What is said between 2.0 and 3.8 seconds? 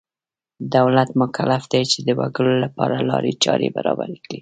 د وګړو لپاره لارې چارې